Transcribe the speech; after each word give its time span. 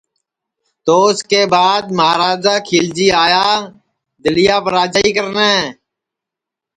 تو 0.85 0.95
اُس 1.09 1.19
کے 1.31 1.41
بعد 1.53 1.83
مہاراجا 1.97 2.55
کھیلجی 2.67 3.07
آیا 3.23 3.45
دِلیاپ 4.23 4.65
راجائی 4.75 5.11
کرنے 5.17 5.53